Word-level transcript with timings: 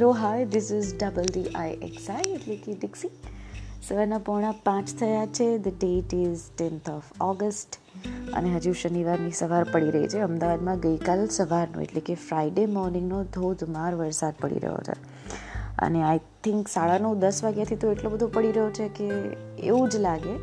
Hello 0.00 0.10
hi 0.10 0.44
this 0.44 0.72
is 0.72 1.04
double 1.04 1.22
D 1.22 1.44
I 1.44 1.70
X I 1.70 2.30
એટલે 2.30 2.56
કે 2.56 2.74
Dixie 2.74 3.10
સવારના 3.88 4.18
પોણા 4.18 4.52
પાંચ 4.52 4.88
થયા 5.00 5.26
છે 5.26 5.58
the 5.58 5.68
date 5.68 6.14
is 6.14 6.40
tenth 6.58 6.90
of 6.90 7.02
August 7.20 7.78
અને 8.32 8.54
હજુ 8.54 8.72
શનિવારની 8.72 9.30
સવાર 9.30 9.64
પડી 9.64 9.90
રહી 9.90 10.08
છે. 10.08 10.18
અમદાવાદમાં 10.18 10.80
ગઈકાલ 10.80 11.26
સવારનો, 11.26 11.80
એટલે 11.80 12.00
કે 12.00 12.14
ફ્રાઈડે 12.14 12.66
મોર્નિંગનો 12.66 13.24
ધોધમાર 13.24 13.94
વરસાદ 13.94 14.34
પડી 14.40 14.58
રહ્યો 14.58 14.76
છે. 14.76 14.92
અને 15.78 16.02
આઈ 16.02 16.18
થિંક 16.18 16.68
સાડા 16.68 16.98
નવ, 16.98 17.14
દસ 17.14 17.44
વાગ્યાથી 17.44 17.76
તો 17.76 17.92
એટલો 17.92 18.10
બધો 18.10 18.26
પડી 18.26 18.52
રહ્યો 18.52 18.70
છે 18.70 18.88
કે 18.88 19.04
એવું 19.62 19.88
જ 19.88 19.96
લાગે 19.96 20.36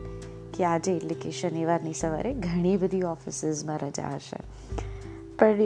કે 0.58 0.64
આજે, 0.64 0.96
એટલે 0.96 1.16
કે 1.16 1.32
શનિવારની 1.32 1.94
સવારે, 1.94 2.34
ઘણી 2.34 2.78
બધી 2.78 3.02
ઓફિસીસમાં 3.02 3.78
રજા 3.78 4.10
હશે. 4.16 4.38
પણ 5.40 5.58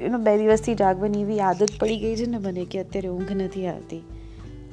એનો 0.00 0.18
બે 0.18 0.38
દિવસથી 0.38 0.74
જાગવાની 0.74 1.22
એવી 1.22 1.40
આદત 1.40 1.68
પડી 1.80 1.98
ગઈ 1.98 2.16
છે 2.16 2.26
ને 2.26 2.38
મને 2.38 2.64
કે 2.64 2.78
અત્યારે 2.78 3.08
ઊંઘ 3.08 3.32
નથી 3.32 3.66
આવતી. 3.66 3.98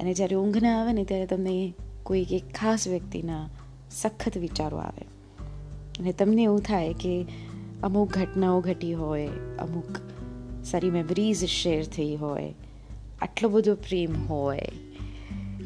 અને 0.00 0.14
જ્યારે 0.14 0.36
ઊંઘ 0.36 0.62
ના 0.62 0.80
આવે 0.80 0.92
ને 0.92 1.04
ત્યારે 1.04 1.26
તમને 1.26 1.74
કોઈક 2.02 2.32
એક 2.32 2.54
ખાસ 2.54 2.88
વ્યક્તિના 2.88 3.48
સખત 3.90 4.38
વિચારો 4.38 4.76
આવે. 4.76 5.04
અને 6.00 6.12
તમને 6.12 6.42
એવું 6.42 6.60
થાય 6.60 6.92
કે 6.92 7.26
અમુક 7.82 8.18
ઘટનાઓ 8.18 8.60
ઘટી 8.60 8.94
હોય, 8.94 9.28
અમુક 9.58 9.98
સારી 10.64 10.90
મેમરીઝ 10.90 11.44
શેર 11.44 11.84
થઈ 11.84 12.16
હોય, 12.16 12.54
આટલો 13.22 13.48
બધો 13.48 13.74
પ્રેમ 13.74 14.26
હોય, 14.26 14.60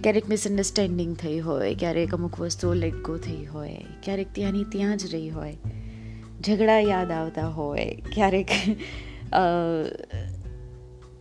ક્યારેક 0.03 0.29
મિસઅન્ડરસ્ટેન્ડિંગ 0.29 1.17
થઈ 1.17 1.39
હોય, 1.39 1.75
ક્યારેક 1.75 2.15
અમુક 2.15 2.41
વસ્તુઓ 2.41 2.75
લેટ 2.75 2.95
ગો 2.95 3.17
થઈ 3.17 3.45
હોય, 3.45 3.85
ક્યારેક 4.03 4.27
ત્યાંની 4.33 4.65
ત્યાં 4.65 4.97
જ 4.97 5.15
રહી 5.15 5.29
હોય, 5.29 5.57
ઝઘડા 6.47 6.81
યાદ 6.81 7.11
આવતા 7.11 7.49
હોય, 7.49 8.03
ક્યારેક 8.15 8.49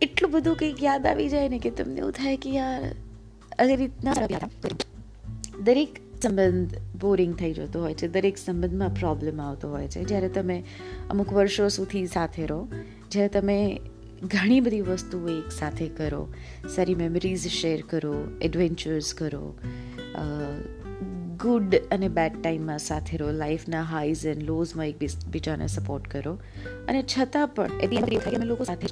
એટલું 0.02 0.30
બધું 0.30 0.56
કંઈક 0.56 0.82
યાદ 0.82 1.06
આવી 1.06 1.28
જાય 1.28 1.48
ને 1.48 1.58
કે 1.58 1.70
તમને 1.70 1.98
એવું 1.98 2.12
થાય 2.12 2.36
કે 2.36 2.50
યાર, 2.50 2.82
અગર 3.58 3.76
રીતના 3.76 4.14
દરેક 5.60 5.98
સંબંધ 6.22 6.74
બોરિંગ 7.00 7.34
થઈ 7.34 7.52
જતો 7.52 7.80
હોય 7.80 7.94
છે, 7.94 8.08
દરેક 8.08 8.36
સંબંધમાં 8.38 8.90
પ્રોબ્લેમ 8.90 9.40
આવતો 9.40 9.70
હોય 9.70 9.88
છે. 9.88 10.04
જ્યારે 10.04 10.28
તમે 10.28 10.64
અમુક 11.10 11.32
વર્ષો 11.32 11.68
સુધી 11.68 12.06
સાથે 12.06 12.46
રહો, 12.46 12.68
જ્યારે 13.10 13.28
તમે 13.28 13.80
ઘણી 14.22 14.60
બધી 14.60 14.80
વસ્તુઓ 14.80 15.28
એકસાથે 15.28 15.88
કરો, 15.88 16.22
સારી 16.68 16.94
મેમરીઝ 16.94 17.46
શેર 17.48 17.84
કરો 17.88 18.14
એડવેન્ચર્સ 18.40 19.14
કરો 19.14 19.44
ગુડ 21.40 21.74
અને 21.92 22.08
બેડ 22.08 22.42
ટાઈમમાં 22.42 22.78
સાથે 22.78 23.16
રહો. 23.16 23.30
લાઈફના 23.30 23.82
હાઈઝ 23.82 24.26
એન્ડ 24.26 24.42
લોઝમાં 24.42 24.86
એક 24.86 24.96
બીજાને 25.32 25.66
સપોર્ટ 25.66 26.08
કરો. 26.08 26.38
અને 26.88 27.02
છતાં 27.02 27.48
પણ 27.48 27.66
અમે 27.66 28.46
લોકો 28.46 28.64
સાથે 28.64 28.86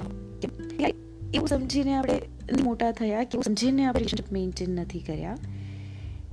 એવું 1.33 1.47
સમજીને 1.47 1.93
આપણે 1.95 2.19
મોટા 2.63 2.91
થયા 2.91 3.23
કે 3.23 3.41
સમજીને 3.41 3.85
આપણે 3.85 3.99
રિલેશનશિપ 3.99 4.31
મેન્ટેન 4.31 4.69
નથી 4.69 4.99
કર્યા 4.99 5.37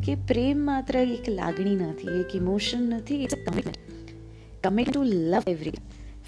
કે 0.07 0.15
પ્રેમ 0.15 0.59
માત્ર 0.59 0.97
એક 0.97 1.29
લાગણી 1.29 1.77
નથી, 1.77 2.09
એક 2.21 2.37
ઇમોશન 2.37 2.83
નથી 2.83 3.23
it's 3.23 3.35
commitment 3.35 3.79
commit 4.67 4.93
to 4.93 5.03
love 5.03 5.43
every 5.47 5.73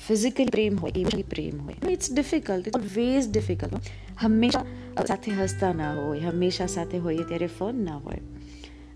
physical 0.06 0.48
પ્રેમ 0.48 0.76
હોય 0.76 0.92
ઇમોશનલ 0.96 1.22
પ્રેમ 1.22 1.60
હોય. 1.62 1.92
It's 1.92 2.12
difficult 2.12 2.66
it's 2.66 2.76
always 2.76 3.30
difficult 3.30 3.74
હંમેશા 4.20 4.64
સાથે 5.06 5.30
હસતા 5.30 5.72
ના 5.72 5.92
હોય, 5.94 6.20
હંમેશા 6.20 6.66
સાથે 6.66 6.98
હોઈએ 6.98 7.22
ત્યારે 7.22 7.46
ફન 7.46 7.84
ના 7.84 7.96
હોય. 7.96 8.20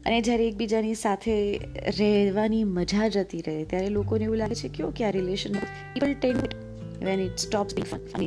અને 0.06 0.20
જ્યારે 0.20 0.48
એકબીજાની 0.48 0.94
સાથે 0.94 1.60
રહેવાની 1.98 2.64
મજા 2.64 3.08
જતી 3.08 3.40
રહે, 3.40 3.64
ત્યારે 3.64 3.88
લોકોને 3.88 4.24
એવું 4.24 4.36
લાગે 4.36 4.54
છે 4.54 4.68
કે 4.68 4.82
ઓકે 4.82 5.04
આ 5.04 5.10
relation 5.10 5.52
people 5.94 6.14
tend 6.14 6.54
when 7.04 7.20
it 7.20 7.36
stops 7.36 7.74
be 7.74 7.82
fun 7.82 8.24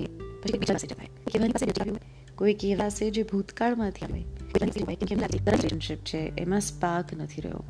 છે 2.89 3.09
જે 3.09 3.23
ભૂતકાળમાંથી 3.23 4.05
આવે. 4.05 4.23
રિલેશનશિપ 4.65 5.97
છે, 5.97 6.31
એમાં 6.37 6.61
સ્પાર્ક 6.61 7.13
નથી 7.13 7.41
રહ્યો. 7.41 7.63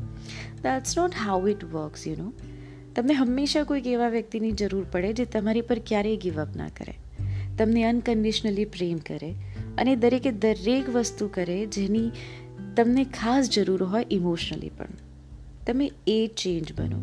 That's 0.56 0.98
not 0.98 1.12
how 1.16 1.48
it 1.48 1.64
works 1.64 2.08
you 2.08 2.16
know 2.18 2.34
તમને 2.96 3.14
હંમેશા 3.14 3.64
કોઈક 3.64 3.88
એવા 3.88 4.10
વ્યક્તિની 4.10 4.52
જરૂર 4.52 4.86
પડે 4.92 5.14
જે 5.14 5.26
તમારી 5.26 5.62
પર 5.62 5.80
ક્યારેય 5.80 6.18
ગિવ 6.18 6.42
અપ 6.42 6.56
ના 6.56 6.68
કરે. 6.68 6.94
તમને 7.58 7.84
અનકન્ડિશનલી 7.84 8.66
પ્રેમ 8.66 8.98
કરે. 8.98 9.34
અને 9.78 9.96
દરેકે 9.96 10.32
દરેક 10.32 10.90
વસ્તુ 10.90 11.28
કરે 11.28 11.66
જેની 11.66 12.12
તમને 12.76 13.04
ખાસ 13.04 13.50
જરૂર 13.50 13.84
હોય 13.84 14.06
ઇમોશનલી 14.12 14.70
પણ. 14.70 14.86
તમે 15.68 15.92
એ 16.08 16.30
ચેન્જ 16.38 16.74
બનો. 16.74 17.00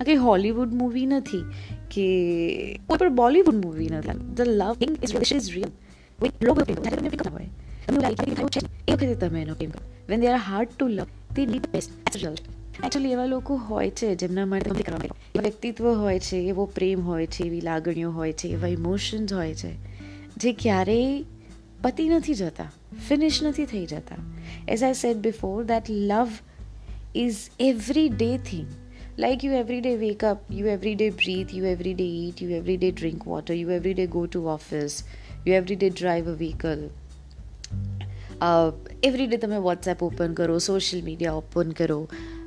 આ 0.00 0.04
કંઈ 0.04 0.14
હોલિવૂડ 0.14 0.72
મૂવી 0.72 1.06
નથી 1.06 1.44
કે 1.90 2.06
કોઈ 2.86 2.98
પણ 2.98 3.14
બોલિવૂડ 3.14 3.64
મૂવી 3.64 3.88
નથી. 3.88 4.34
ધ 4.34 4.40
લવ 4.40 4.76
ઇઝ 4.82 5.50
રિયલ 5.52 5.70
લોકો 6.42 6.60
હોય, 7.30 7.46
તમને 7.86 8.00
લાગે 8.00 8.14
છે 8.14 8.60
એ 8.88 8.92
વખતે 8.92 9.14
તમે 9.14 9.42
એનો 9.42 9.54
પ્રેમ 9.54 9.70
when 10.08 10.20
they 10.20 10.28
are 10.28 10.36
hard 10.36 10.68
to 10.78 10.88
love 10.88 11.06
તે 11.36 11.46
નીડ 11.46 11.66
બેસ્ટ 11.72 12.16
એકચ્યુઅલી 12.16 13.12
એવા 13.12 13.26
લોકો 13.26 13.54
હોય 13.56 13.90
છે 13.90 14.14
જેમના 14.14 14.46
માટે 14.46 14.70
તમે 14.70 15.08
વ્યક્તિત્વ 15.38 15.84
હોય 15.94 16.18
છે, 16.18 16.36
એવો 16.36 16.64
પ્રેમ 16.64 17.00
હોય 17.00 17.26
છે, 17.26 17.42
એવી 17.44 17.60
લાગણીઓ 17.60 18.10
હોય 18.10 18.32
છે, 18.32 18.48
એવા 18.48 18.66
ઇમોશન્સ 18.68 19.32
હોય 19.32 19.54
છે, 19.54 19.72
જે 20.36 20.52
ક્યારેય 20.52 21.24
પતી 21.83 22.09
નથી 22.09 22.33
જતા 22.33 22.69
ફિનિશ 23.07 23.43
નથી 23.43 23.65
થઈ 23.65 23.85
જતા 23.85 24.19
as 24.67 24.83
I 24.83 24.93
said 24.93 25.17
before 25.17 25.63
that 25.63 25.89
love 25.89 26.27
is 27.15 27.41
everyday 28.09 28.37
thing 28.37 28.67
like 29.17 29.43
you 29.43 29.51
every 29.51 29.81
day 29.81 29.95
wake 29.97 30.23
up 30.23 30.43
you 30.49 30.65
every 30.65 30.95
day 30.95 31.09
breathe 31.09 31.49
you 31.51 31.63
every 31.65 31.93
day 31.93 32.09
eat 32.19 32.41
you 32.41 32.51
every 32.57 32.77
day 32.77 32.91
drink 32.91 33.25
water 33.25 33.53
you 33.53 33.69
every 33.69 33.93
day 33.93 34.07
go 34.07 34.21
to 34.25 34.43
office 34.47 34.95
you 35.45 35.53
every 35.53 35.75
day 35.75 35.89
drive 36.01 36.27
a 36.27 36.35
vehicle 36.35 36.83
every 39.03 39.27
day 39.27 39.37
તમે 39.37 39.57
WhatsApp 39.57 40.03
open 40.03 40.33
કરો 40.33 40.57
social 40.59 41.03
media 41.03 41.33
open 41.33 41.71
કરો 41.71 41.99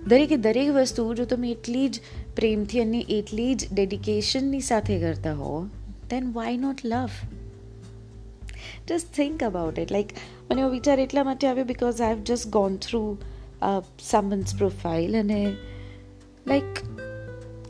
દરેકે 0.08 0.36
દરેક 0.36 0.70
વસ્તુ 0.70 1.14
જો 1.14 1.24
તમે 1.24 1.50
એટલી 1.50 1.88
જ 1.88 2.00
પ્રેમથી 2.36 2.80
અને 2.80 3.00
એટલી 3.10 3.54
જ 3.54 3.74
ડેડિકેશનની 3.74 4.60
સાથે 4.60 4.98
કરતા 4.98 5.34
હો 5.34 5.52
then 6.10 6.32
why 6.32 6.56
not 6.56 6.80
love 6.84 7.10
just 8.87 9.13
think 9.13 9.43
about 9.43 9.79
it 9.79 9.91
like 9.91 10.09
મને 10.51 10.61
એવો 10.61 10.69
વિચાર 10.69 10.99
એટલા 10.99 11.23
માટે 11.23 11.47
આવ્યો 11.47 11.65
because 11.65 12.01
I 12.01 12.13
have 12.13 12.23
just 12.23 12.47
gone 12.47 12.77
through 12.77 13.17
someone's 13.99 14.57
profile 14.57 15.19
અને 15.19 15.55
like 16.47 16.83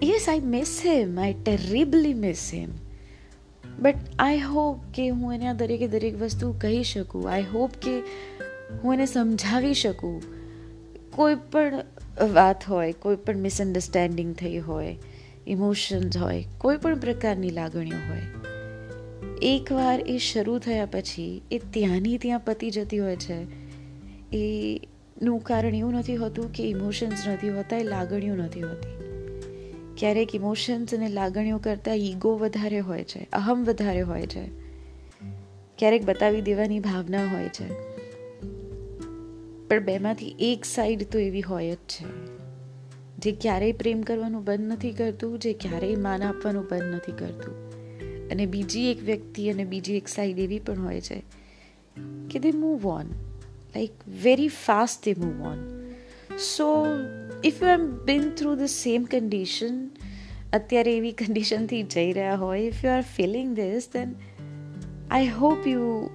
yes 0.04 0.30
I 0.30 0.40
miss 0.40 0.82
him 0.86 1.20
I 1.20 1.34
terribly 1.34 2.14
miss 2.14 2.52
him 2.54 2.70
but 3.80 3.96
I 4.20 4.40
hope 4.40 4.80
કે 4.96 5.10
હું 5.10 5.34
એને 5.34 5.48
આ 5.48 5.54
દરેકે 5.54 5.88
દરેક 5.88 6.22
વસ્તુ 6.22 6.56
કહી 6.62 6.84
શકું. 6.84 7.30
આઈ 7.32 7.44
હોપ 7.44 7.72
કે 7.72 8.00
હું 8.84 8.94
એને 8.94 9.06
સમજાવી 9.06 9.74
શકું. 9.74 10.22
કોઈ 11.16 11.36
પણ 11.36 11.84
વાત 12.34 12.70
હોય, 12.70 12.92
કોઈ 12.92 13.16
પણ 13.16 13.38
મિસઅન્ડરસ્ટેન્ડિંગ 13.38 14.36
થઈ 14.36 14.58
હોય 14.58 14.98
ઇમોશન્સ 15.48 16.18
હોય, 16.18 16.46
કોઈ 16.58 16.78
પણ 16.78 17.00
પ્રકારની 17.00 17.50
લાગણીઓ 17.50 17.98
હોય 18.10 18.37
એકવાર 19.42 20.00
એ 20.08 20.18
શરૂ 20.18 20.60
થયા 20.60 20.86
પછી 20.86 21.42
એ 21.52 21.60
ત્યાંની 21.60 22.18
ત્યાં 22.18 22.40
પતી 22.40 22.70
જતી 22.70 23.00
હોય 23.00 23.16
છે. 23.16 23.48
એ 24.38 24.82
નું 25.22 25.40
કારણ 25.40 25.76
એવું 25.76 25.94
નથી 25.94 26.16
હોતું 26.16 26.54
કે 26.54 26.64
ઇમોશન્સ 26.64 27.28
નથી 27.28 27.50
હોતા, 27.50 27.78
એ 27.78 27.84
લાગણીઓ 27.84 28.36
નથી 28.36 28.62
હોતી. 28.62 28.98
ક્યારેક 29.98 30.36
ઇમોશન્સ 30.36 30.94
અને 30.94 31.10
લાગણીઓ 31.10 31.58
કરતાં 31.58 31.96
ઈગો 31.96 32.38
વધારે 32.38 32.80
હોય 32.80 33.04
છે, 33.04 33.28
અહમ 33.34 33.64
વધારે 33.64 34.02
હોય 34.02 34.22
છે. 34.22 34.50
ક્યારેક 35.78 36.06
બતાવી 36.06 36.42
દેવાની 36.42 36.80
ભાવના 36.80 37.26
હોય 37.26 37.48
છે. 37.48 37.98
પણ 39.68 39.80
બેમાંથી 39.80 40.36
એક 40.40 40.66
સાઈડ 40.66 41.04
તો 41.04 41.20
એવી 41.20 41.42
હોય 41.42 41.72
જ 41.72 41.78
છે. 41.78 42.38
જે 43.18 43.32
ક્યારેય 43.32 43.72
પ્રેમ 43.72 44.02
કરવાનું 44.02 44.44
બંધ 44.44 44.62
નથી 44.62 44.92
કરતું, 44.92 45.40
જે 45.40 45.54
ક્યારેય 45.54 45.96
માન 45.96 46.24
આપવાનું 46.24 46.66
બંધ 46.72 46.84
નથી 46.84 47.12
કરતું. 47.12 47.67
અને 48.32 48.46
બીજી 48.46 48.92
એક 48.92 49.04
વ્યક્તિ 49.04 49.50
અને 49.50 49.64
બીજી 49.66 49.98
એક 49.98 50.08
સાઈડ 50.08 50.40
એવી 50.40 50.60
પણ 50.60 50.80
હોય 50.80 51.02
છે 51.02 51.24
કે 52.32 52.40
they 52.40 52.52
move 52.52 52.88
on 52.88 53.06
like 53.76 53.92
very 54.24 54.48
fast 54.48 55.06
they 55.06 55.14
move 55.14 55.42
on 55.42 55.90
so 56.38 56.86
if 57.44 57.64
you 57.64 57.70
am 57.70 58.06
been 58.06 58.30
through 58.30 58.56
the 58.56 58.60
same 58.60 59.04
condition 59.04 59.90
અત્યારે 60.54 60.98
એવી 60.98 61.12
કન્ડિશનથી 61.12 61.84
જઈ 61.84 62.14
રહ્યા 62.14 62.36
હોય 62.36 62.62
if 62.62 62.86
you 62.86 62.92
are 62.92 63.02
feeling 63.02 63.56
this 63.56 63.90
then 63.94 64.16
I 65.12 65.28
hope 65.28 65.68
you 65.68 66.10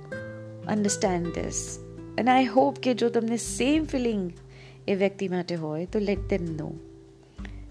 understand 0.69 1.27
this 1.27 1.79
અને 2.19 2.31
આઈ 2.31 2.45
હોપ 2.45 2.79
કે 2.79 2.95
જો 2.95 3.09
તમને 3.09 3.37
સેમ 3.37 3.85
ફિલિંગ 3.85 4.33
એ 4.89 4.95
વ્યક્તિ 4.95 5.29
માટે 5.29 5.55
હોય, 5.55 5.87
તો 5.87 5.99
લેટ 5.99 6.19
દેમ 6.19 6.45
નો 6.45 6.73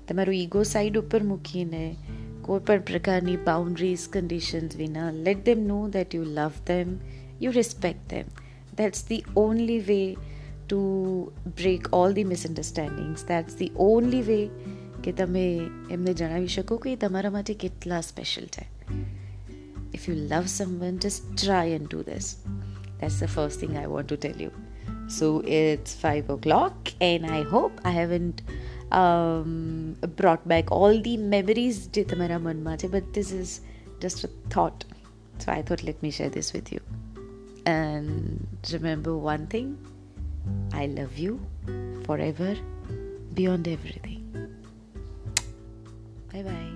તમારું 0.08 0.36
ઈગો 0.36 0.64
સાઈડ 0.64 0.98
ઉપર 0.98 1.24
મૂકીને 1.24 1.96
કોઈ 2.51 2.59
પણ 2.59 2.81
પ્રકારની 2.81 3.38
બાઉન્ડ્રીઝ 3.38 4.06
કન્ડિશન્સ 4.09 4.75
વિના 4.75 5.12
let 5.12 5.45
them 5.45 5.63
know 5.68 5.80
that 5.89 6.15
you 6.15 6.24
love 6.24 6.62
them 6.68 6.98
you 7.42 7.51
respect 7.51 8.09
them 8.09 8.33
that's 8.77 9.06
the 9.07 9.24
only 9.38 9.80
way 9.80 10.00
to 10.68 10.81
break 11.56 11.88
all 11.94 12.13
the 12.13 12.24
misunderstandings 12.24 13.24
that's 13.27 13.56
the 13.56 13.71
only 13.88 14.21
way 14.21 14.42
કે 15.03 15.12
તમે 15.12 15.45
એમને 15.92 16.13
જણાવી 16.13 16.48
શકો 16.48 16.77
કે 16.77 16.95
તમારા 16.95 17.30
માટે 17.30 17.53
કેટલા 17.53 18.01
સ્પેશિયલ 18.01 18.48
છે 18.48 18.65
if 19.94 20.09
you 20.09 20.15
love 20.15 20.44
someone 20.45 20.98
just 20.98 21.31
try 21.36 21.80
and 21.80 21.88
do 21.88 22.03
this 22.03 22.36
That's 23.01 23.19
the 23.19 23.27
first 23.27 23.59
thing 23.59 23.77
I 23.77 23.88
want 23.88 24.07
to 24.09 24.18
tell 24.18 24.38
you. 24.38 24.51
So 25.07 25.44
it's 25.48 25.94
five 25.95 26.30
o'clock, 26.30 26.92
and 27.01 27.25
I 27.25 27.42
hope 27.44 27.80
I 27.83 27.89
haven't 27.89 28.44
um, 28.93 29.97
brought 30.17 30.47
back 30.49 30.71
all 30.71 30.94
the 31.00 31.17
memories 31.35 31.79
જે 31.91 32.05
તમારા 32.05 32.38
મનમાં 32.38 32.77
છે 32.77 32.88
but 32.88 33.09
this 33.19 33.33
is 33.41 33.61
just 34.05 34.25
a 34.25 34.31
thought. 34.55 34.81
So 35.38 35.53
I 35.53 35.62
thought 35.62 35.83
let 35.83 35.99
me 36.03 36.11
share 36.11 36.31
this 36.31 36.53
with 36.56 36.71
you. 36.73 36.81
And 37.67 38.73
remember 38.73 39.17
one 39.17 39.47
thing 39.47 39.69
I 40.73 40.87
love 40.87 41.19
you 41.19 41.41
forever, 42.06 42.55
beyond 43.35 43.69
everything. 43.77 44.23
Bye 46.33 46.43
bye. 46.43 46.69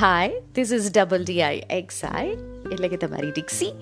hi 0.00 0.32
this 0.54 0.72
is 0.72 0.92
double 0.92 1.24
D 1.24 1.42
I 1.42 1.62
X 1.70 2.04
I 2.04 2.26
એટલે 2.72 2.88
કે 2.88 2.96
તમારી 2.96 3.30
Dixie 3.30 3.72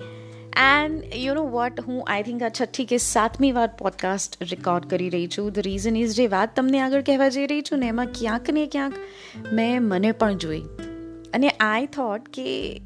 and 0.57 1.03
you 1.15 1.33
know 1.33 1.47
what 1.47 1.81
હું 1.81 2.05
I 2.07 2.23
think 2.23 2.43
આ 2.43 2.49
છઠ્ઠી 2.49 2.85
કે 2.85 2.97
સાતમી 2.97 3.51
વાર 3.51 3.69
podcast 3.79 4.37
record 4.41 4.85
કરી 4.85 5.09
રહી 5.09 5.27
છું. 5.27 5.51
ધ 5.51 5.59
રીઝન 5.59 5.95
ઇઝ 5.95 6.15
જે 6.15 6.27
વાત 6.27 6.55
તમને 6.55 6.79
આગળ 6.79 7.01
કહેવા 7.01 7.29
જઈ 7.29 7.47
રહી 7.47 7.61
છું 7.61 7.79
ને, 7.79 7.87
એમાં 7.87 8.05
ક્યાંક 8.05 8.49
ને 8.49 8.65
ક્યાંક 8.65 8.93
મેં 9.53 9.83
મને 9.83 10.11
પણ 10.11 10.37
જોઈ. 10.37 10.61
અને 11.33 11.49
આઈ 11.49 11.85
થોટ 11.85 12.29
કે 12.29 12.81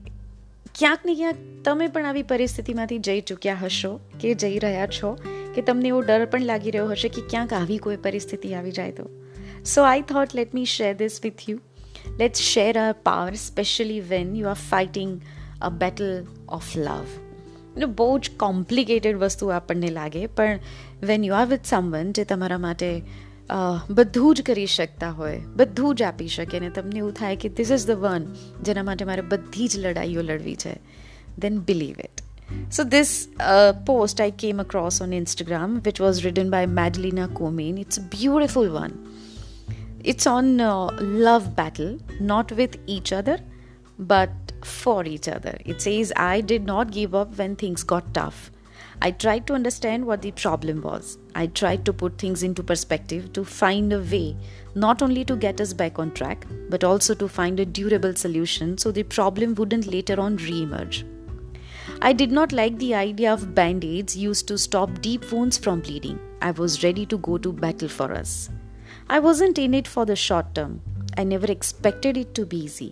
ક્યાંક 0.76 1.00
ને 1.06 1.16
ક્યાંક 1.16 1.36
તમે 1.66 1.88
પણ 1.88 2.06
આવી 2.06 2.24
પરિસ્થિતિમાંથી 2.24 3.00
જઈ 3.00 3.22
ચૂક્યા 3.22 3.56
હશો, 3.56 4.00
કે 4.22 4.34
જઈ 4.34 4.60
રહ્યા 4.60 4.88
છો, 4.88 5.18
કે 5.56 5.62
તમને 5.62 5.88
એવો 5.88 6.02
ડર 6.02 6.26
પણ 6.26 6.42
લાગી 6.42 6.72
રહ્યો 6.72 6.88
હશે 6.88 7.10
કે 7.10 7.22
ક્યાંક 7.30 7.54
આવી 7.54 7.78
કોઈ 7.78 7.96
પરિસ્થિતિ 7.96 8.54
આવી 8.54 8.72
જાય 8.72 8.92
તો. 8.92 9.10
So 9.66 9.84
I 9.84 10.02
thought 10.02 10.36
let 10.36 10.56
me 10.56 10.66
share 10.66 10.96
this 10.96 11.20
with 11.24 11.50
you 11.50 11.60
let's 12.19 12.41
share 12.41 12.77
our 12.77 12.95
power, 12.95 13.29
especially 13.29 14.01
when 14.01 14.35
you 14.35 14.49
are 14.49 14.59
fighting 14.73 15.21
a 15.61 15.71
battle 15.71 16.15
of 16.49 16.77
love. 16.77 17.17
નો 17.79 17.87
બહુ 17.87 18.19
જ 18.19 18.31
કોમ્પ્લિકેટેડ 18.37 19.17
વસ્તુ 19.17 19.49
આપણને 19.49 19.89
લાગે 19.89 20.27
પણ 20.27 20.59
when 21.03 21.25
you 21.25 21.35
are 21.35 21.47
with 21.47 21.67
someone 21.67 22.13
જે 22.13 22.25
તમારા 22.25 22.59
માટે 22.59 23.03
બધું 23.91 24.35
જ 24.35 24.43
કરી 24.43 24.67
શકતા 24.67 25.11
હોય 25.11 25.41
બધું 25.57 25.95
જ 25.95 26.03
આપી 26.03 26.29
શકે 26.29 26.61
ને 26.61 26.71
તમને 26.71 26.99
એવું 26.99 27.13
થાય 27.13 27.37
કે 27.37 27.49
ધીસ 27.49 27.71
ઇઝ 27.71 27.87
ધ 27.87 27.91
વન 27.91 28.33
જેના 28.63 28.83
માટે 28.83 29.05
મારે 29.05 29.23
બધી 29.23 29.69
જ 29.69 29.79
લડાઈઓ 29.79 30.23
લડવી 30.23 30.55
છે 30.55 30.75
then 31.39 31.61
believe 31.61 32.01
it 32.01 32.29
So, 32.71 32.83
this 32.85 33.29
uh, 33.41 33.73
post 33.87 34.21
I 34.21 34.31
came 34.31 34.61
across 34.61 35.01
on 35.01 35.11
Instagram, 35.11 35.85
which 35.85 36.01
was 36.01 36.25
written 36.25 36.51
by 36.51 36.67
Madalena 36.67 37.29
Comain. 37.29 37.77
It's 37.77 37.99
a 37.99 38.01
beautiful 38.01 38.71
one. 38.73 38.95
it's 40.04 40.28
on 40.28 40.60
uh, 40.60 40.90
love 41.00 41.56
battle, 41.56 41.98
not 42.20 42.52
with 42.52 42.78
each 42.88 43.14
other, 43.14 43.40
but 43.98 44.32
for 44.64 45.06
each 45.06 45.30
other. 45.30 45.58
It 45.66 45.82
says, 45.82 46.12
I 46.18 46.42
did 46.42 46.66
not 46.66 46.92
give 46.92 47.16
up 47.16 47.38
when 47.38 47.56
things 47.56 47.84
got 47.84 48.14
tough. 48.14 48.52
I 49.02 49.12
tried 49.12 49.48
to 49.48 49.54
understand 49.54 50.06
what 50.06 50.22
the 50.22 50.32
problem 50.32 50.82
was. 50.82 51.18
I 51.36 51.48
tried 51.48 51.86
to 51.86 51.94
put 51.94 52.18
things 52.18 52.44
into 52.44 52.64
perspective 52.64 53.32
to 53.34 53.46
find 53.46 53.94
a 53.94 54.00
way 54.00 54.36
not 54.76 55.02
only 55.02 55.24
to 55.26 55.38
get 55.38 55.62
us 55.62 55.74
back 55.74 56.00
on 56.00 56.12
track, 56.12 56.46
but 56.70 56.84
also 56.84 57.14
to 57.16 57.30
find 57.30 57.60
a 57.60 57.66
durable 57.66 58.16
solution 58.16 58.78
so 58.78 58.92
the 58.92 59.04
problem 59.04 59.56
wouldn't 59.56 59.88
later 59.88 60.20
on 60.20 60.36
re 60.38 60.64
emerge. 60.64 61.06
I 62.02 62.12
did 62.14 62.32
not 62.32 62.52
like 62.52 62.78
the 62.78 62.96
idea 62.96 63.32
of 63.32 63.56
band 63.56 63.86
aids 63.86 64.18
used 64.18 64.48
to 64.50 64.58
stop 64.58 65.02
deep 65.02 65.32
wounds 65.32 65.58
from 65.58 65.80
bleeding. 65.80 66.20
I 66.42 66.52
was 66.52 66.84
ready 66.84 67.06
to 67.06 67.18
go 67.18 67.38
to 67.38 67.54
battle 67.54 67.90
for 67.90 68.12
us. 68.12 68.50
I 69.10 69.20
wasn't 69.20 69.58
in 69.58 69.74
it 69.74 69.88
for 69.88 70.06
the 70.06 70.16
short 70.16 70.56
term. 70.56 70.82
I 71.18 71.24
never 71.24 71.46
expected 71.46 72.18
it 72.18 72.34
to 72.36 72.46
be 72.46 72.58
easy. 72.58 72.92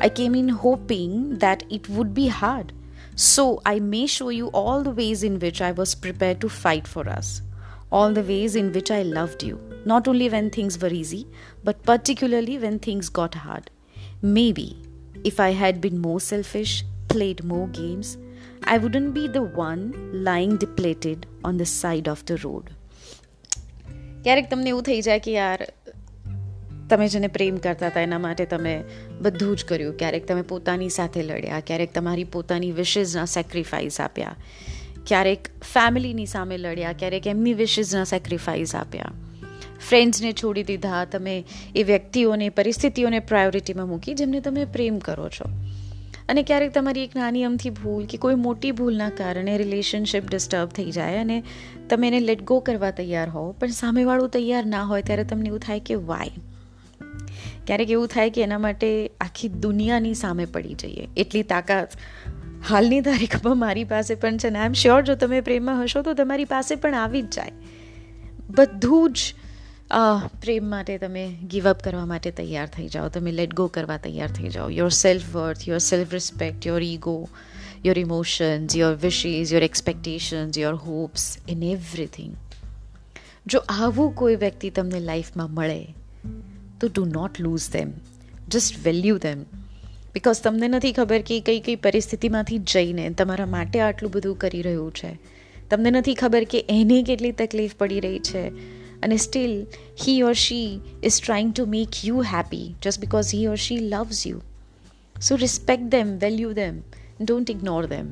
I 0.00 0.08
came 0.08 0.34
in 0.34 0.48
hoping 0.48 1.38
that 1.38 1.62
it 1.70 1.88
would 1.88 2.14
be 2.14 2.28
hard. 2.28 2.72
So 3.14 3.60
I 3.66 3.78
may 3.80 4.06
show 4.06 4.30
you 4.30 4.48
all 4.48 4.82
the 4.82 4.90
ways 4.90 5.22
in 5.22 5.38
which 5.38 5.60
I 5.60 5.72
was 5.72 5.94
prepared 5.94 6.40
to 6.40 6.48
fight 6.48 6.88
for 6.88 7.08
us. 7.08 7.42
All 7.92 8.12
the 8.12 8.22
ways 8.22 8.56
in 8.56 8.72
which 8.72 8.90
I 8.90 9.02
loved 9.02 9.42
you, 9.42 9.60
not 9.84 10.08
only 10.08 10.28
when 10.28 10.50
things 10.50 10.80
were 10.80 10.88
easy, 10.88 11.26
but 11.62 11.82
particularly 11.82 12.58
when 12.58 12.78
things 12.78 13.08
got 13.08 13.34
hard. 13.34 13.70
Maybe 14.22 14.76
if 15.24 15.38
I 15.38 15.50
had 15.50 15.80
been 15.80 15.98
more 15.98 16.20
selfish, 16.20 16.84
played 17.08 17.44
more 17.44 17.68
games, 17.68 18.16
I 18.64 18.78
wouldn't 18.78 19.14
be 19.14 19.28
the 19.28 19.42
one 19.42 20.10
lying 20.12 20.56
depleted 20.56 21.26
on 21.44 21.56
the 21.56 21.66
side 21.66 22.08
of 22.08 22.24
the 22.26 22.36
road. 22.38 22.74
ક્યારેક 24.24 24.50
તમને 24.50 24.68
એવું 24.68 24.82
થઈ 24.82 25.00
જાય 25.00 25.18
કે 25.18 25.32
યાર, 25.32 25.72
તમે 26.90 27.08
જેને 27.08 27.26
પ્રેમ 27.26 27.56
કરતા 27.56 27.86
હતા, 27.86 28.00
એના 28.00 28.18
માટે 28.18 28.44
તમે 28.44 28.84
બધું 29.20 29.56
જ 29.56 29.64
કર્યું. 29.64 29.96
ક્યારેક 29.96 30.26
તમે 30.26 30.42
પોતાની 30.42 30.88
સાથે 30.88 31.22
લડ્યા, 31.22 31.60
ક્યારેક 31.60 31.94
તમારી 31.94 32.24
પોતાની 32.24 32.72
વિશીઝના 32.72 33.24
સેક્રિફાઈસ 33.24 34.00
આપ્યા. 34.00 34.36
ક્યારેક 35.06 35.48
ફેમિલીની 35.62 36.26
સામે 36.26 36.58
લડ્યા, 36.58 36.92
ક્યારેક 36.92 37.26
એમની 37.26 37.54
વિશીઝના 37.54 38.04
સેક્રિફાઈસ 38.04 38.74
આપ્યા. 38.74 39.12
ફ્રેન્ડ્સને 39.88 40.32
છોડી 40.32 40.62
દીધા, 40.62 41.04
તમે 41.04 41.44
એ 41.76 41.82
વ્યક્તિઓને, 41.82 42.48
પરિસ્થિતિઓને 42.48 43.18
પ્રાયોરિટીમાં 43.18 43.88
મૂકી, 43.88 44.14
જેમને 44.14 44.40
તમે 44.40 44.64
પ્રેમ 44.64 44.98
કરો 44.98 45.28
છો. 45.28 45.44
અને 46.30 46.42
ક્યારેક 46.42 46.72
તમારી 46.72 47.04
એક 47.04 47.16
નાની 47.16 47.44
અમથી 47.44 47.70
ભૂલ 47.70 48.04
કે 48.04 48.18
કોઈ 48.18 48.34
મોટી 48.34 48.72
ભૂલના 48.72 49.08
કારણે 49.08 49.58
રિલેશનશિપ 49.58 50.30
ડિસ્ટર્બ 50.30 50.68
થઈ 50.68 50.90
જાય 50.90 51.16
અને 51.16 51.42
તમે 51.90 52.08
એને 52.08 52.20
લેટ 52.20 52.42
ગો 52.42 52.60
કરવા 52.60 52.90
તૈયાર 52.90 53.28
હો 53.28 53.52
પણ 53.52 53.68
સામેવાળું 53.68 54.28
તૈયાર 54.28 54.66
ના 54.66 54.82
હોય 54.82 55.02
ત્યારે 55.02 55.24
તમને 55.24 55.46
એવું 55.46 55.58
થાય 55.58 55.80
કે 55.80 55.94
વાય 55.94 56.30
ક્યારેક 57.66 57.90
એવું 57.90 58.06
થાય 58.06 58.30
કે 58.30 58.42
એના 58.42 58.58
માટે 58.58 59.10
આખી 59.20 59.48
દુનિયાની 59.48 60.14
સામે 60.14 60.44
પડી 60.44 60.74
જઈએ. 60.74 61.08
એટલી 61.16 61.42
તાકાત 61.42 61.88
હાલની 62.68 63.00
તારીખમાં 63.00 63.58
મારી 63.58 63.84
પાસે 63.84 64.14
પણ 64.14 64.36
છે 64.36 64.50
ને. 64.50 64.58
આઈ 64.58 64.66
એમ 64.66 64.72
શ્યોર 64.72 65.02
જો 65.02 65.14
તમે 65.14 65.40
પ્રેમમાં 65.40 65.82
હશો 65.82 66.02
તો 66.02 66.14
તમારી 66.14 66.44
પાસે 66.44 66.74
પણ 66.74 66.94
આવી 66.94 67.22
જ 67.22 67.30
જાય. 67.30 67.52
બધું 68.50 69.12
જ 69.12 69.34
પ્રેમ 70.42 70.66
માટે 70.70 70.98
તમે 70.98 71.36
ગીવ 71.50 71.68
અપ 71.70 71.80
કરવા 71.82 72.06
માટે 72.06 72.30
તૈયાર 72.30 72.66
થઈ 72.66 72.88
જાઓ. 72.88 73.08
તમે 73.08 73.32
લેટ 73.32 73.54
ગો 73.54 73.66
કરવા 73.66 73.96
તૈયાર 73.96 74.30
થઈ 74.30 74.48
જાઓ. 74.48 74.68
Your 74.68 74.88
self 74.88 75.34
worth 75.34 75.68
your 75.68 75.78
self 75.78 76.12
respect 76.12 76.66
your 76.66 76.82
ego 76.82 77.28
your 77.86 77.98
emotions 77.98 78.76
your 78.76 78.94
wishes 78.94 79.52
your 79.52 79.62
expectations 79.62 80.58
your 80.58 80.74
hopes 80.74 81.38
in 81.48 81.62
everything 81.62 82.36
જો 83.46 83.62
આવું 83.68 84.14
કોઈ 84.14 84.36
વ્યક્તિ 84.36 84.70
તમને 84.70 85.00
લાઈફમાં 85.00 85.50
મળે, 85.50 85.84
તો 86.80 86.88
do 86.88 87.04
not 87.04 87.40
lose 87.40 87.70
them 87.72 87.92
just 88.48 88.84
value 88.84 89.18
them 89.18 89.42
because 90.14 90.42
તમને 90.42 90.68
નથી 90.68 90.92
ખબર 90.92 91.22
કે 91.22 91.40
કઈ 91.40 91.60
કઈ 91.60 91.76
પરિસ્થિતિમાંથી 91.76 92.58
જઈને 92.58 93.10
તમારા 93.10 93.46
માટે 93.46 93.80
આટલું 93.80 94.12
બધું 94.12 94.36
કરી 94.38 94.62
રહ્યું 94.62 94.94
છે. 94.94 95.18
તમને 95.70 95.90
નથી 95.90 96.14
ખબર 96.14 96.44
કે 96.44 96.66
એને 96.68 97.02
કેટલી 97.02 97.32
તકલીફ 97.32 97.74
પડી 97.74 98.00
રહી 98.00 98.18
છે. 98.18 98.79
And 99.02 99.20
still 99.20 99.66
he 99.96 100.22
or 100.22 100.34
she 100.34 100.82
is 101.02 101.20
trying 101.20 101.52
to 101.52 101.66
make 101.66 102.04
you 102.04 102.20
happy 102.20 102.76
just 102.80 103.00
because 103.00 103.30
he 103.30 103.48
or 103.48 103.56
she 103.56 103.78
loves 103.78 104.26
you. 104.26 104.42
So 105.16 105.36
respect 105.36 105.90
them, 105.90 106.18
value 106.18 106.54
them, 106.54 106.84
don't 107.24 107.50
ignore 107.50 107.86
them. 107.86 108.10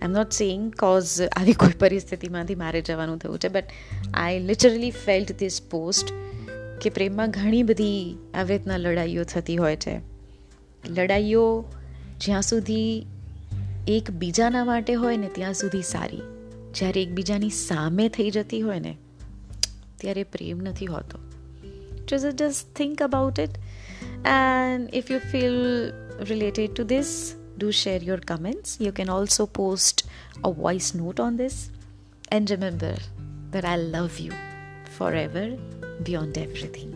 I 0.00 0.04
am 0.04 0.12
not 0.12 0.32
saying 0.32 0.72
cause 0.72 1.22
આવી 1.22 1.52
કોઈ 1.52 1.72
પરિસ્થિતિમાંથી 1.78 2.54
મારે 2.54 2.80
જવાનું 2.80 3.18
થયું 3.18 3.38
છે 3.38 3.48
but 3.48 3.64
I 4.14 4.38
literally 4.38 4.90
felt 4.90 5.32
this 5.38 5.62
post 5.62 6.12
કે 6.80 6.90
પ્રેમમાં 6.90 7.30
ઘણી 7.30 7.62
બધી 7.62 8.16
આવી 8.34 8.52
રીતના 8.52 8.76
લડાઈઓ 8.76 9.24
થતી 9.24 9.56
હોય 9.56 9.76
છે 9.76 10.00
લડાઈઓ 10.88 11.64
જ્યાં 12.20 12.42
સુધી 12.42 13.06
એકબીજાના 13.88 14.64
માટે 14.64 14.94
હોય 14.94 15.16
ને 15.16 15.28
ત્યાં 15.28 15.54
સુધી 15.54 15.82
સારી 15.82 16.22
જ્યારે 16.74 17.02
એકબીજાની 17.02 17.50
સામે 17.50 18.08
થઈ 18.08 18.30
જતી 18.30 18.62
હોય 18.62 18.78
ને 18.78 18.96
ત્યારે 19.99 20.23
પ્રેમ 20.23 20.59
નથી 20.69 20.85
હોતો 20.85 21.19
just 22.09 22.27
just 22.41 22.61
think 22.79 22.97
about 23.09 23.37
it 23.45 23.53
and 24.25 24.81
if 24.99 25.05
you 25.11 25.19
feel 25.33 25.57
related 26.31 26.69
to 26.77 26.83
this 26.93 27.09
do 27.57 27.71
share 27.81 28.01
your 28.09 28.19
comments 28.31 28.69
you 28.85 28.91
can 28.91 29.09
also 29.09 29.45
post 29.61 29.97
a 30.43 30.51
voice 30.51 30.89
note 31.01 31.19
on 31.19 31.37
this 31.37 31.55
and 32.31 32.49
remember 32.55 32.95
that 33.53 33.65
i 33.73 33.77
love 33.95 34.17
you 34.25 34.33
forever 34.97 35.45
beyond 36.03 36.37
everything 36.37 36.91